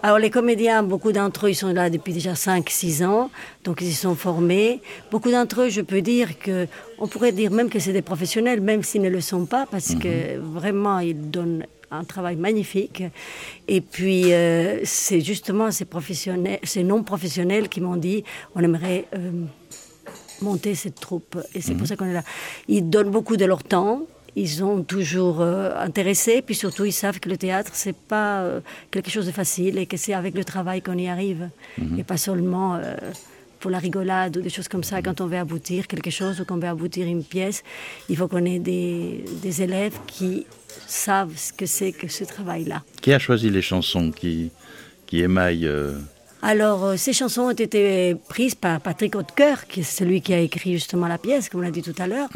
Alors 0.03 0.19
les 0.19 0.29
comédiens, 0.29 0.83
beaucoup 0.83 1.11
d'entre 1.11 1.45
eux, 1.45 1.49
ils 1.51 1.55
sont 1.55 1.73
là 1.73 1.89
depuis 1.89 2.13
déjà 2.13 2.33
5-6 2.33 3.05
ans, 3.05 3.29
donc 3.63 3.81
ils 3.81 3.89
y 3.89 3.93
sont 3.93 4.15
formés. 4.15 4.81
Beaucoup 5.11 5.31
d'entre 5.31 5.63
eux, 5.63 5.69
je 5.69 5.81
peux 5.81 6.01
dire 6.01 6.39
que, 6.39 6.67
on 6.99 7.07
pourrait 7.07 7.31
dire 7.31 7.51
même 7.51 7.69
que 7.69 7.79
c'est 7.79 7.93
des 7.93 8.01
professionnels, 8.01 8.61
même 8.61 8.83
s'ils 8.83 9.01
ne 9.01 9.09
le 9.09 9.21
sont 9.21 9.45
pas, 9.45 9.65
parce 9.69 9.95
que 9.95 10.37
vraiment, 10.37 10.99
ils 10.99 11.29
donnent 11.29 11.65
un 11.91 12.03
travail 12.03 12.35
magnifique. 12.35 13.03
Et 13.67 13.81
puis, 13.81 14.33
euh, 14.33 14.79
c'est 14.83 15.21
justement 15.21 15.71
ces, 15.71 15.85
professionnels, 15.85 16.59
ces 16.63 16.83
non-professionnels 16.83 17.69
qui 17.69 17.81
m'ont 17.81 17.95
dit, 17.95 18.23
on 18.55 18.61
aimerait 18.61 19.05
euh, 19.15 19.31
monter 20.41 20.75
cette 20.75 20.99
troupe. 20.99 21.37
Et 21.53 21.61
c'est 21.61 21.75
pour 21.75 21.87
ça 21.87 21.95
qu'on 21.95 22.05
est 22.05 22.13
là. 22.13 22.23
Ils 22.67 22.89
donnent 22.89 23.11
beaucoup 23.11 23.37
de 23.37 23.45
leur 23.45 23.63
temps. 23.63 24.03
Ils 24.35 24.49
sont 24.49 24.83
toujours 24.83 25.39
euh, 25.39 25.71
intéressés, 25.77 26.41
puis 26.41 26.55
surtout 26.55 26.83
ils 26.83 26.91
savent 26.91 27.21
que 27.21 27.29
le 27.29 27.37
théâtre 27.37 27.71
c'est 27.73 27.95
pas 27.95 28.41
euh, 28.41 28.59
quelque 28.91 29.09
chose 29.09 29.25
de 29.25 29.31
facile 29.31 29.77
et 29.77 29.85
que 29.85 29.95
c'est 29.95 30.13
avec 30.13 30.35
le 30.35 30.43
travail 30.43 30.81
qu'on 30.81 30.97
y 30.97 31.07
arrive 31.07 31.49
et 31.97 32.03
pas 32.03 32.17
seulement 32.17 32.75
euh, 32.75 32.95
pour 33.61 33.71
la 33.71 33.79
rigolade 33.79 34.35
ou 34.35 34.41
des 34.41 34.49
choses 34.49 34.67
comme 34.67 34.83
ça. 34.83 35.01
Quand 35.01 35.21
on 35.21 35.27
veut 35.27 35.37
aboutir 35.37 35.87
quelque 35.87 36.09
chose 36.09 36.41
ou 36.41 36.45
qu'on 36.45 36.57
veut 36.57 36.67
aboutir 36.67 37.07
une 37.07 37.23
pièce, 37.23 37.63
il 38.09 38.17
faut 38.17 38.27
qu'on 38.27 38.43
ait 38.43 38.59
des, 38.59 39.23
des 39.41 39.61
élèves 39.61 39.97
qui 40.05 40.45
savent 40.85 41.35
ce 41.37 41.53
que 41.53 41.65
c'est 41.65 41.91
que 41.93 42.07
ce 42.07 42.25
travail-là. 42.25 42.83
Qui 43.01 43.13
a 43.13 43.19
choisi 43.19 43.49
les 43.49 43.61
chansons 43.61 44.11
qui, 44.11 44.51
qui 45.07 45.21
émaillent 45.21 45.67
euh, 45.67 45.97
Alors, 46.41 46.83
euh, 46.85 46.97
ces 46.97 47.13
chansons 47.13 47.43
ont 47.43 47.51
été 47.51 48.15
prises 48.29 48.55
par 48.55 48.79
Patrick 48.79 49.15
Hautecoeur, 49.15 49.65
qui 49.67 49.79
est 49.79 49.83
celui 49.83 50.21
qui 50.21 50.33
a 50.33 50.39
écrit 50.39 50.73
justement 50.73 51.07
la 51.07 51.17
pièce, 51.17 51.49
comme 51.49 51.61
on 51.61 51.63
l'a 51.63 51.71
dit 51.71 51.81
tout 51.81 51.95
à 51.97 52.07
l'heure. 52.07 52.29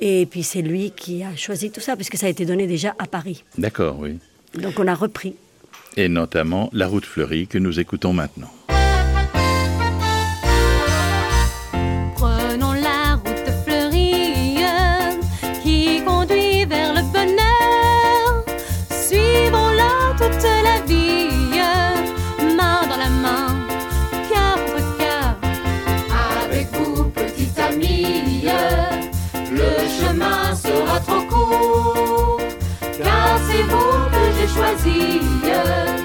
Et 0.00 0.26
puis 0.26 0.42
c'est 0.42 0.62
lui 0.62 0.90
qui 0.90 1.22
a 1.22 1.36
choisi 1.36 1.70
tout 1.70 1.80
ça, 1.80 1.96
puisque 1.96 2.16
ça 2.16 2.26
a 2.26 2.28
été 2.30 2.46
donné 2.46 2.66
déjà 2.66 2.94
à 2.98 3.06
Paris. 3.06 3.44
D'accord, 3.58 3.98
oui. 3.98 4.18
Donc 4.54 4.78
on 4.78 4.86
a 4.86 4.94
repris. 4.94 5.34
Et 5.96 6.08
notamment 6.08 6.70
La 6.72 6.86
route 6.86 7.04
fleurie 7.04 7.46
que 7.46 7.58
nous 7.58 7.78
écoutons 7.78 8.12
maintenant. 8.14 8.50
Que 34.54 36.01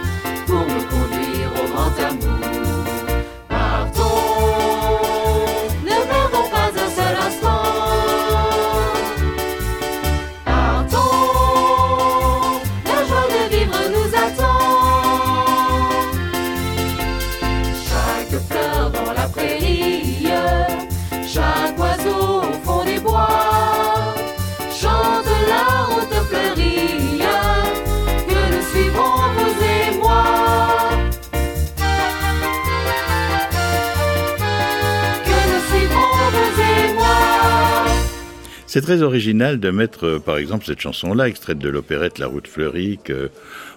C'est 38.78 38.84
très 38.84 39.02
original 39.02 39.60
de 39.60 39.72
mettre, 39.72 40.06
euh, 40.06 40.20
par 40.20 40.38
exemple, 40.38 40.64
cette 40.64 40.80
chanson-là, 40.80 41.28
extraite 41.28 41.58
de 41.58 41.68
l'opérette 41.68 42.20
La 42.20 42.28
Route 42.28 42.48
fleurie, 42.48 43.00
que 43.04 43.32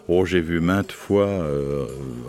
oh, 0.09 0.27
j'ai 0.27 0.41
vu 0.43 0.61
maintes 0.61 0.93
fois 0.93 1.27
euh, 1.27 1.87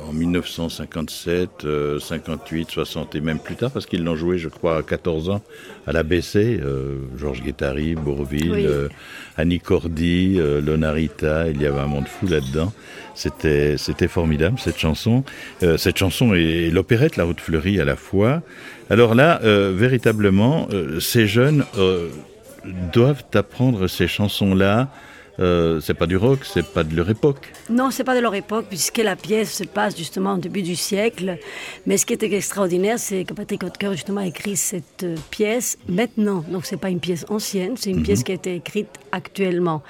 en 0.08 0.14
1957, 0.14 1.68
58, 2.00 2.72
60 2.72 3.16
et 3.16 3.20
même 3.20 3.40
plus 3.40 3.56
tard, 3.56 3.72
parce 3.72 3.86
qu'ils 3.86 4.06
l'ont 4.06 4.16
joué, 4.16 4.38
je 4.38 4.48
crois, 4.48 4.78
à 4.78 4.84
14 4.84 5.32
ans 5.32 5.42
à 5.86 5.92
l'ABC. 5.92 6.62
Euh, 6.64 7.00
Georges 7.18 7.42
Guettari, 7.44 7.96
Bourville, 7.96 8.52
Oui. 8.54 8.66
euh, 8.66 8.88
Annie 9.36 9.60
Cordy, 9.60 10.38
euh, 10.40 10.62
Lonarita, 10.62 11.50
il 11.50 11.62
y 11.62 11.66
avait 11.66 11.82
un 11.82 11.88
monde 11.88 12.08
fou 12.08 12.26
là-dedans. 12.26 12.72
C'était, 13.16 13.76
c'était 13.78 14.08
formidable 14.08 14.58
cette 14.60 14.78
chanson. 14.78 15.26
Euh, 15.62 15.76
cette 15.76 15.98
chanson 15.98 16.34
et, 16.34 16.40
et 16.40 16.72
l'opérette 16.72 17.18
La 17.18 17.26
Route 17.26 17.42
fleurie 17.42 17.82
à 17.82 17.86
la 17.86 17.98
fois. 17.98 18.42
Alors 18.90 19.14
là, 19.14 19.42
euh, 19.44 19.74
véritablement, 19.76 20.70
euh, 20.72 21.02
ces 21.02 21.28
jeunes 21.28 21.66
euh, 21.78 22.10
doivent 22.66 23.24
apprendre 23.34 23.88
ces 23.88 24.08
chansons-là. 24.08 24.90
Euh, 25.40 25.80
c'est 25.80 25.94
pas 25.94 26.08
du 26.08 26.18
rock, 26.18 26.40
c'est 26.44 26.66
pas 26.66 26.84
de 26.84 26.96
leur 26.96 27.10
époque. 27.10 27.52
Non, 27.70 27.90
c'est 27.90 28.04
pas 28.04 28.16
de 28.16 28.20
leur 28.20 28.36
époque, 28.36 28.66
puisque 28.70 28.98
la 28.98 29.16
pièce 29.16 29.54
se 29.54 29.64
passe 29.64 29.98
justement 29.98 30.34
au 30.34 30.38
début 30.38 30.62
du 30.62 30.76
siècle. 30.76 31.38
Mais 31.86 31.98
ce 31.98 32.06
qui 32.06 32.14
était 32.14 32.32
extraordinaire, 32.32 33.00
c'est 33.00 33.24
que 33.24 33.34
Patrick 33.34 33.64
Hotker 33.64 33.92
justement 33.94 34.22
a 34.22 34.28
écrit 34.28 34.56
cette 34.56 35.04
euh, 35.04 35.16
pièce 35.32 35.78
maintenant. 35.88 36.44
Donc 36.52 36.66
c'est 36.66 36.78
pas 36.78 36.90
une 36.90 37.00
pièce 37.00 37.26
ancienne, 37.30 37.76
c'est 37.78 37.90
une 37.90 38.04
pièce 38.04 38.24
qui 38.24 38.34
a 38.34 38.36
été 38.36 38.56
écrite 38.56 38.90
actuellement. 39.12 39.82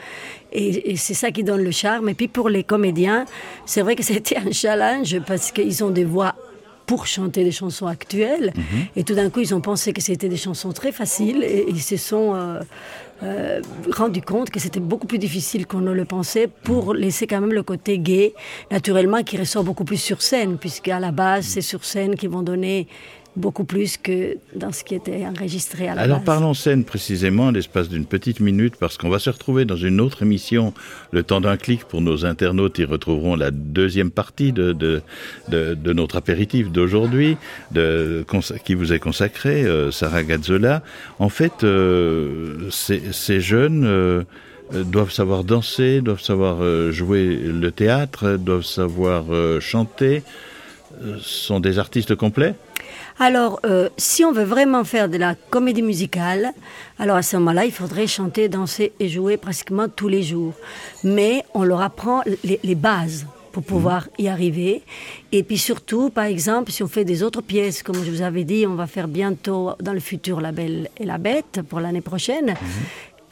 Et, 0.53 0.91
et 0.91 0.95
c'est 0.95 1.15
ça 1.15 1.31
qui 1.31 1.43
donne 1.43 1.63
le 1.63 1.71
charme. 1.71 2.07
Et 2.09 2.13
puis 2.13 2.27
pour 2.27 2.47
les 2.47 2.63
comédiens, 2.63 3.25
c'est 3.65 3.81
vrai 3.81 3.95
que 3.95 4.03
c'était 4.11 4.37
un 4.37 4.51
challenge 4.51 5.19
parce 5.25 5.51
qu'ils 5.51 5.83
ont 5.83 5.91
des 5.91 6.05
voix 6.05 6.35
pour 6.85 7.05
chanter 7.05 7.43
des 7.43 7.51
chansons 7.51 7.87
actuelles. 7.87 8.53
Et 8.95 9.03
tout 9.03 9.13
d'un 9.13 9.29
coup, 9.29 9.39
ils 9.39 9.53
ont 9.53 9.61
pensé 9.61 9.93
que 9.93 10.01
c'était 10.01 10.29
des 10.29 10.37
chansons 10.37 10.71
très 10.71 10.91
faciles 10.91 11.43
et 11.43 11.65
ils 11.67 11.81
se 11.81 11.97
sont 11.97 12.33
euh, 12.35 12.59
euh, 13.23 13.61
rendus 13.91 14.21
compte 14.21 14.49
que 14.49 14.59
c'était 14.59 14.79
beaucoup 14.79 15.07
plus 15.07 15.19
difficile 15.19 15.67
qu'on 15.67 15.81
ne 15.81 15.91
le 15.91 16.05
pensait 16.05 16.47
pour 16.47 16.93
laisser 16.93 17.27
quand 17.27 17.39
même 17.39 17.53
le 17.53 17.63
côté 17.63 17.99
gay, 17.99 18.33
naturellement, 18.71 19.21
qui 19.23 19.37
ressort 19.37 19.63
beaucoup 19.63 19.85
plus 19.85 20.01
sur 20.01 20.21
scène, 20.21 20.57
puisqu'à 20.57 20.99
la 20.99 21.11
base, 21.11 21.45
c'est 21.45 21.61
sur 21.61 21.85
scène 21.85 22.15
qu'ils 22.15 22.29
vont 22.29 22.41
donner 22.41 22.87
beaucoup 23.35 23.63
plus 23.63 23.97
que 23.97 24.37
dans 24.55 24.71
ce 24.71 24.83
qui 24.83 24.95
était 24.95 25.25
enregistré 25.25 25.87
à 25.87 25.95
la 25.95 26.01
Alors 26.01 26.17
base. 26.17 26.25
parlons 26.25 26.53
scène 26.53 26.83
précisément 26.83 27.51
l'espace 27.51 27.87
d'une 27.89 28.05
petite 28.05 28.39
minute 28.39 28.75
parce 28.77 28.97
qu'on 28.97 29.09
va 29.09 29.19
se 29.19 29.29
retrouver 29.29 29.65
dans 29.65 29.77
une 29.77 30.01
autre 30.01 30.23
émission, 30.23 30.73
le 31.11 31.23
temps 31.23 31.41
d'un 31.41 31.57
clic 31.57 31.85
pour 31.85 32.01
nos 32.01 32.25
internautes, 32.25 32.77
ils 32.79 32.85
retrouveront 32.85 33.35
la 33.35 33.51
deuxième 33.51 34.11
partie 34.11 34.51
de, 34.51 34.73
de, 34.73 35.01
de, 35.49 35.75
de 35.75 35.93
notre 35.93 36.17
apéritif 36.17 36.71
d'aujourd'hui 36.71 37.37
qui 38.65 38.73
vous 38.73 38.93
est 38.93 38.99
consacré, 38.99 39.63
euh, 39.63 39.91
Sarah 39.91 40.23
Gazzola. 40.23 40.83
En 41.19 41.29
fait, 41.29 41.63
euh, 41.63 42.69
ces, 42.69 43.01
ces 43.11 43.39
jeunes... 43.39 43.85
euh, 43.85 44.23
doivent 44.85 45.11
savoir 45.11 45.43
danser, 45.43 45.99
doivent 45.99 46.21
savoir 46.21 46.55
jouer 46.93 47.35
le 47.35 47.71
théâtre, 47.71 48.37
doivent 48.37 48.63
savoir 48.63 49.25
chanter, 49.59 50.23
sont 51.19 51.59
des 51.59 51.77
artistes 51.77 52.15
complets? 52.15 52.55
Alors, 53.19 53.59
euh, 53.65 53.89
si 53.97 54.25
on 54.25 54.31
veut 54.31 54.43
vraiment 54.43 54.83
faire 54.83 55.09
de 55.09 55.17
la 55.17 55.35
comédie 55.35 55.81
musicale, 55.81 56.51
alors 56.99 57.17
à 57.17 57.21
ce 57.21 57.37
moment-là, 57.37 57.65
il 57.65 57.71
faudrait 57.71 58.07
chanter, 58.07 58.49
danser 58.49 58.93
et 58.99 59.09
jouer 59.09 59.37
pratiquement 59.37 59.87
tous 59.87 60.07
les 60.07 60.23
jours. 60.23 60.53
Mais 61.03 61.43
on 61.53 61.63
leur 61.63 61.81
apprend 61.81 62.21
les, 62.43 62.59
les 62.63 62.75
bases 62.75 63.25
pour 63.51 63.63
pouvoir 63.63 64.07
y 64.17 64.27
arriver. 64.27 64.81
Et 65.31 65.43
puis 65.43 65.57
surtout, 65.57 66.09
par 66.09 66.25
exemple, 66.25 66.71
si 66.71 66.83
on 66.83 66.87
fait 66.87 67.05
des 67.05 67.21
autres 67.21 67.41
pièces, 67.41 67.83
comme 67.83 68.03
je 68.03 68.09
vous 68.09 68.21
avais 68.21 68.43
dit, 68.43 68.65
on 68.65 68.75
va 68.75 68.87
faire 68.87 69.07
bientôt 69.07 69.71
dans 69.81 69.93
le 69.93 69.99
futur 69.99 70.41
La 70.41 70.51
Belle 70.51 70.89
et 70.97 71.05
la 71.05 71.17
Bête 71.17 71.59
pour 71.67 71.79
l'année 71.79 72.01
prochaine. 72.01 72.55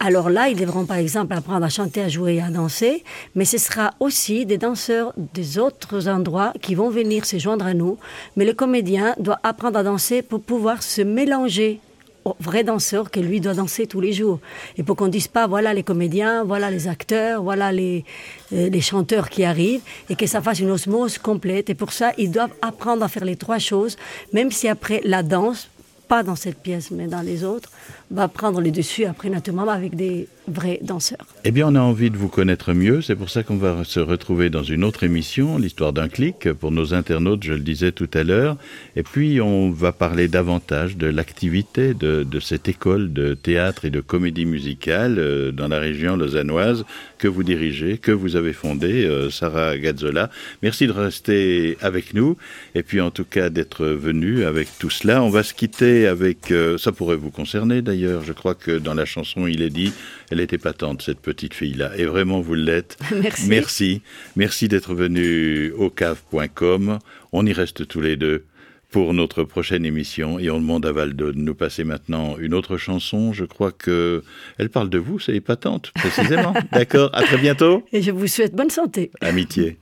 Alors 0.02 0.30
là, 0.30 0.48
ils 0.48 0.56
devront 0.56 0.86
par 0.86 0.96
exemple 0.96 1.34
apprendre 1.34 1.66
à 1.66 1.70
chanter, 1.70 2.02
à 2.02 2.08
jouer 2.08 2.36
et 2.36 2.42
à 2.42 2.50
danser, 2.50 3.04
mais 3.36 3.44
ce 3.44 3.58
sera 3.58 3.92
aussi 4.00 4.46
des 4.46 4.58
danseurs 4.58 5.12
des 5.18 5.60
autres 5.60 6.08
endroits 6.08 6.54
qui 6.62 6.74
vont 6.74 6.90
venir 6.90 7.26
se 7.26 7.38
joindre 7.38 7.66
à 7.66 7.74
nous. 7.74 7.98
Mais 8.38 8.46
le 8.46 8.54
comédien 8.54 9.14
doit 9.20 9.40
apprendre 9.44 9.78
à 9.78 9.84
danser 9.84 10.22
pour 10.22 10.42
pouvoir 10.42 10.84
se 10.84 11.02
mélanger 11.02 11.82
au 12.24 12.34
vrai 12.40 12.64
danseur 12.64 13.12
que 13.12 13.20
lui 13.20 13.42
doit 13.42 13.56
danser 13.56 13.88
tous 13.88 14.00
les 14.00 14.14
jours. 14.14 14.40
Et 14.78 14.84
pour 14.84 14.96
qu'on 14.96 15.08
ne 15.08 15.12
dise 15.12 15.28
pas, 15.28 15.48
voilà 15.48 15.74
les 15.74 15.84
comédiens, 15.84 16.46
voilà 16.46 16.72
les 16.72 16.88
acteurs, 16.88 17.44
voilà 17.44 17.74
les, 17.74 18.06
euh, 18.54 18.70
les 18.70 18.82
chanteurs 18.82 19.30
qui 19.30 19.44
arrivent, 19.44 19.82
et 20.10 20.16
que 20.16 20.28
ça 20.28 20.42
fasse 20.42 20.60
une 20.60 20.72
osmose 20.72 21.18
complète. 21.18 21.70
Et 21.70 21.76
pour 21.76 21.92
ça, 21.92 22.14
ils 22.18 22.32
doivent 22.32 22.54
apprendre 22.62 23.04
à 23.04 23.10
faire 23.10 23.26
les 23.26 23.36
trois 23.36 23.60
choses, 23.60 23.98
même 24.32 24.50
si 24.50 24.70
après 24.70 25.02
la 25.04 25.24
danse, 25.24 25.70
pas 26.08 26.24
dans 26.24 26.36
cette 26.36 26.58
pièce, 26.58 26.90
mais 26.90 27.08
dans 27.08 27.22
les 27.22 27.44
autres, 27.44 27.70
va 28.12 28.28
prendre 28.28 28.62
le 28.62 28.72
dessus 28.72 29.06
après 29.06 29.30
naturellement 29.30 29.70
avec 29.70 29.96
des 29.96 30.28
vrais 30.48 30.80
danseurs. 30.82 31.26
Eh 31.46 31.52
bien, 31.52 31.68
on 31.68 31.76
a 31.76 31.80
envie 31.80 32.10
de 32.10 32.18
vous 32.18 32.28
connaître 32.28 32.74
mieux. 32.74 33.02
C'est 33.02 33.16
pour 33.16 33.30
ça 33.30 33.44
qu'on 33.44 33.58
va 33.58 33.84
se 33.84 34.00
retrouver 34.00 34.50
dans 34.50 34.64
une 34.64 34.84
autre 34.84 35.04
émission, 35.04 35.58
l'histoire 35.58 35.94
d'un 35.94 36.10
clic, 36.10 36.52
pour 36.54 36.72
nos 36.72 36.94
internautes, 36.94 37.44
je 37.44 37.54
le 37.54 37.60
disais 37.60 37.92
tout 37.92 38.10
à 38.14 38.24
l'heure. 38.24 38.58
Et 38.96 39.04
puis, 39.04 39.40
on 39.42 39.70
va 39.70 39.92
parler 39.92 40.28
davantage 40.28 40.98
de 40.98 41.08
l'activité 41.08 41.94
de, 41.94 42.24
de 42.24 42.40
cette 42.40 42.68
école 42.68 43.14
de 43.14 43.36
théâtre 43.36 43.86
et 43.86 43.90
de 43.90 44.02
comédie 44.02 44.46
musicale 44.46 45.18
euh, 45.20 45.52
dans 45.52 45.68
la 45.68 45.80
région 45.80 46.16
lausannoise 46.16 46.86
que 47.18 47.28
vous 47.28 47.44
dirigez, 47.44 47.98
que 47.98 48.12
vous 48.12 48.36
avez 48.36 48.54
fondée, 48.54 49.06
euh, 49.06 49.30
Sarah 49.30 49.78
Gazzola. 49.78 50.30
Merci 50.64 50.88
de 50.88 50.92
rester 50.92 51.78
avec 51.82 52.14
nous 52.14 52.38
et 52.76 52.82
puis 52.84 53.02
en 53.02 53.12
tout 53.12 53.26
cas 53.26 53.50
d'être 53.50 53.86
venu 53.86 54.46
avec 54.46 54.68
tout 54.80 54.90
cela. 54.90 55.22
On 55.22 55.30
va 55.30 55.44
se 55.44 55.54
quitter 55.54 56.08
avec, 56.08 56.52
euh, 56.52 56.78
ça 56.78 56.92
pourrait 56.92 57.18
vous 57.18 57.30
concerner 57.30 57.82
d'ailleurs, 57.82 57.99
je 58.02 58.34
crois 58.34 58.56
que 58.56 58.78
dans 58.78 58.94
la 58.94 59.06
chanson 59.06 59.48
il 59.48 59.62
est 59.62 59.70
dit, 59.70 59.94
elle 60.30 60.40
était 60.40 60.58
patente 60.58 61.02
cette 61.02 61.20
petite 61.20 61.54
fille-là 61.54 61.92
et 61.98 62.06
vraiment 62.06 62.42
vous 62.42 62.56
l'êtes. 62.56 62.98
Merci. 63.22 63.48
Merci, 63.50 64.02
merci 64.36 64.68
d'être 64.68 64.94
venu 64.94 65.72
au 65.72 65.90
cave.com. 65.90 67.00
On 67.32 67.46
y 67.46 67.54
reste 67.54 67.88
tous 67.88 68.02
les 68.02 68.16
deux 68.16 68.46
pour 68.92 69.14
notre 69.14 69.44
prochaine 69.44 69.86
émission 69.86 70.40
et 70.40 70.50
on 70.50 70.60
demande 70.60 70.86
à 70.86 70.92
Valdo 70.92 71.32
de 71.32 71.38
nous 71.38 71.56
passer 71.56 71.84
maintenant 71.84 72.38
une 72.38 72.54
autre 72.54 72.78
chanson. 72.78 73.34
Je 73.34 73.46
crois 73.46 73.72
que 73.72 74.24
elle 74.58 74.70
parle 74.70 74.90
de 74.90 74.98
vous, 74.98 75.20
c'est 75.20 75.36
épatante, 75.36 75.92
précisément. 75.96 76.54
D'accord, 76.72 77.12
à 77.14 77.24
très 77.24 77.38
bientôt. 77.38 77.84
Et 77.92 78.02
je 78.02 78.12
vous 78.12 78.28
souhaite 78.28 78.56
bonne 78.56 78.72
santé. 78.72 79.12
Amitié. 79.22 79.80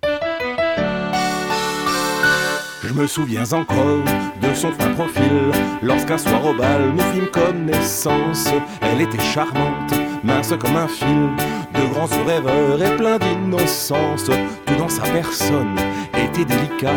Je 2.88 2.94
me 2.94 3.06
souviens 3.06 3.52
encore 3.52 4.02
de 4.42 4.54
son 4.54 4.72
fin 4.72 4.90
profil. 4.94 5.52
Lorsqu'un 5.82 6.18
soir 6.18 6.46
au 6.46 6.54
bal 6.54 6.94
nous 6.96 7.04
fîmes 7.12 7.28
connaissance. 7.28 8.48
Elle 8.82 9.02
était 9.02 9.20
charmante, 9.20 9.94
mince 10.24 10.54
comme 10.58 10.78
un 10.78 10.88
fil. 10.88 11.28
De 11.74 11.94
grands 11.94 12.08
rêveurs 12.26 12.82
et 12.82 12.96
plein 12.96 13.18
d'innocence. 13.18 14.24
Tout 14.24 14.76
dans 14.80 14.88
sa 14.88 15.02
personne 15.02 15.76
était 16.14 16.46
délicat. 16.46 16.96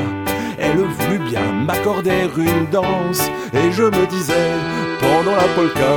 Elle 0.61 0.79
voulut 0.79 1.29
bien 1.29 1.53
m'accorder 1.67 2.29
une 2.37 2.67
danse. 2.71 3.29
Et 3.53 3.73
je 3.73 3.83
me 3.83 4.07
disais 4.07 4.53
pendant 5.01 5.35
la 5.35 5.49
polka 5.57 5.97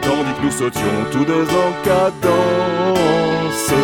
Tandis 0.00 0.32
que 0.38 0.44
nous 0.44 0.52
sautions 0.52 1.04
tous 1.12 1.24
deux 1.26 1.44
en 1.44 1.84
cadence. 1.84 3.74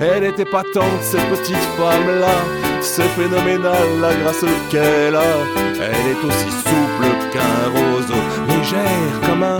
Elle 0.00 0.22
était 0.22 0.44
patente, 0.44 1.02
cette 1.02 1.28
petite 1.30 1.56
femme-là. 1.56 2.59
C'est 2.82 3.08
phénoménal 3.08 4.00
la 4.00 4.14
grâce 4.14 4.44
qu'elle 4.70 5.14
a. 5.14 5.32
Elle 5.80 6.06
est 6.12 6.24
aussi 6.24 6.50
souple 6.64 7.06
qu'un 7.32 7.68
roseau, 7.70 8.22
légère 8.48 9.20
comme 9.26 9.42
un 9.42 9.58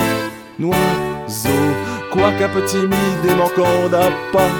oiseau. 0.60 1.48
Quoiqu'un 2.10 2.48
peu 2.48 2.64
timide 2.64 3.24
et 3.24 3.34
manquant 3.34 3.88
d'appât, 3.90 4.50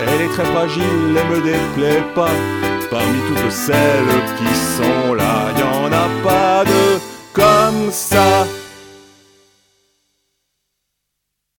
elle 0.00 0.22
est 0.22 0.32
très 0.32 0.44
fragile 0.46 1.16
et 1.16 1.30
me 1.30 1.40
déplaît 1.40 2.02
pas. 2.14 2.30
Parmi 2.90 3.18
toutes 3.28 3.52
celles 3.52 4.22
qui 4.38 4.54
sont 4.76 5.14
là, 5.14 5.50
y 5.58 5.62
en 5.62 5.92
a 5.92 6.08
pas 6.22 6.64
de 6.64 7.00
comme 7.32 7.90
ça. 7.90 8.46